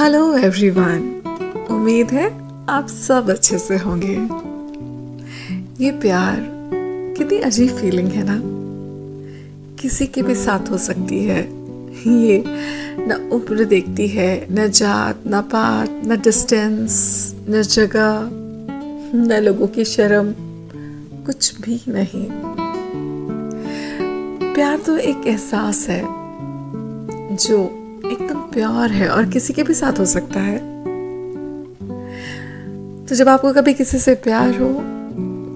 Hello 0.00 0.36
everyone. 0.36 1.22
उम्मीद 1.70 2.10
है 2.10 2.26
आप 2.68 2.86
सब 2.88 3.30
अच्छे 3.30 3.58
से 3.58 3.76
होंगे। 3.76 4.12
ये 5.84 5.90
प्यार 5.90 6.36
कितनी 7.18 7.38
अजीब 7.38 7.68
फीलिंग 7.68 8.08
है 8.08 8.22
ना? 8.26 8.40
किसी 9.82 10.06
के 10.06 10.22
भी 10.22 10.34
साथ 10.34 10.70
हो 10.70 10.78
सकती 10.78 11.24
है। 11.24 11.40
ये 12.08 12.44
न 12.98 13.30
उम्र 13.32 13.64
देखती 13.64 14.08
है, 14.08 14.46
न 14.50 14.68
जात, 14.68 15.20
न 15.26 15.40
पात, 15.40 16.02
न 16.06 16.20
डिस्टेंस 16.20 17.34
न 17.48 17.62
जगह, 17.62 18.28
न 19.18 19.40
लोगों 19.42 19.66
की 19.66 19.84
शर्म, 19.84 20.34
कुछ 21.26 21.60
भी 21.60 21.80
नहीं। 21.88 22.28
प्यार 24.54 24.78
तो 24.78 24.96
एक 24.96 25.20
एहसास 25.26 25.88
है, 25.88 26.02
जो 27.36 27.64
एकदम 28.06 28.39
प्योर 28.52 28.90
है 28.90 29.08
और 29.08 29.30
किसी 29.30 29.52
के 29.52 29.62
भी 29.62 29.74
साथ 29.74 29.98
हो 29.98 30.04
सकता 30.06 30.40
है। 30.40 30.58
तो 33.06 33.14
जब 33.14 33.28
आपको 33.28 33.52
कभी 33.52 33.74
किसी 33.74 33.98
से 33.98 34.14
प्यार 34.24 34.50
हो 34.52 34.68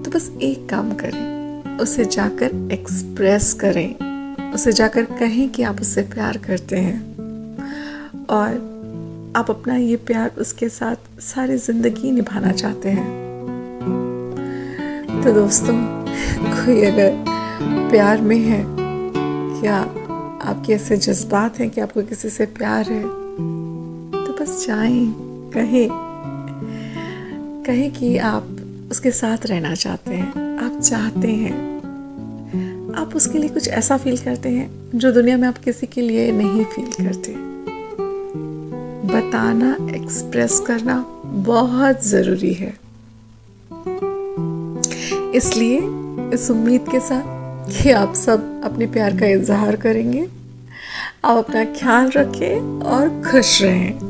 तो 0.03 0.11
बस 0.11 0.31
एक 0.41 0.69
काम 0.69 0.91
करें, 0.93 1.77
उसे 1.77 2.05
जाकर 2.07 2.69
एक्सप्रेस 2.73 3.53
करें। 3.53 4.51
उसे 4.53 4.71
जाकर 4.71 5.05
कहें 5.19 5.49
कि 5.49 5.63
आप 5.63 5.81
उससे 5.81 6.01
प्यार 6.13 6.37
करते 6.37 6.77
हैं। 6.77 6.99
और 8.29 8.73
आप 9.35 9.49
अपना 9.49 9.75
ये 9.75 9.95
प्यार 10.07 10.31
उसके 10.37 10.69
साथ 10.69 11.21
सारी 11.21 11.57
ज़िंदगी 11.57 12.11
निभाना 12.11 12.51
चाहते 12.53 12.89
हैं। 12.89 13.23
तो 15.23 15.33
दोस्तों, 15.33 15.75
कोई 16.45 16.81
अगर 16.83 17.11
प्यार 17.91 18.21
में 18.21 18.37
है 18.39 18.63
क्या 18.67 19.83
आपके 20.45 20.73
ऐसे 20.73 20.97
जज्बात 20.97 21.59
हैं 21.59 21.69
कि 21.69 21.81
आपको 21.81 22.01
किसी 22.03 22.29
से 22.29 22.45
प्यार 22.57 22.89
है 22.89 23.03
तो 24.25 24.33
बस 24.33 24.65
जाएँ, 24.67 25.05
कहें 25.53 25.87
कहें 27.65 27.91
कि 27.93 28.17
आप 28.17 28.47
उसके 28.91 29.11
साथ 29.11 29.45
रहना 29.45 29.73
चाहते 29.75 30.11
हैं, 30.11 30.29
आप 30.65 30.79
चाहते 30.81 31.27
हैं, 31.27 31.53
आप 32.97 33.15
उसके 33.15 33.39
लिए 33.39 33.49
कुछ 33.49 33.67
ऐसा 33.69 33.97
फील 33.97 34.17
करते 34.17 34.49
हैं 34.49 34.69
जो 34.95 35.11
दुनिया 35.11 35.37
में 35.37 35.47
आप 35.47 35.57
किसी 35.57 35.87
के 35.87 36.01
लिए 36.01 36.31
नहीं 36.31 36.65
फील 36.65 36.91
करते। 36.97 37.33
बताना 39.07 39.75
एक्सप्रेस 39.95 40.59
करना 40.59 41.03
बहुत 41.25 42.05
ज़रूरी 42.05 42.53
है। 42.53 42.73
इसलिए 45.35 45.79
इस 46.33 46.49
उम्मीद 46.51 46.85
के 46.91 46.99
साथ 46.99 47.33
कि 47.71 47.91
आप 47.91 48.13
सब 48.15 48.61
अपने 48.63 48.85
प्यार 48.87 49.17
का 49.19 49.27
इजहार 49.27 49.75
करेंगे। 49.75 50.27
आप 51.25 51.37
अपना 51.37 51.63
ख्याल 51.65 52.09
रखें 52.11 52.81
और 52.81 53.07
खुश 53.31 53.61
रहें। 53.61 54.04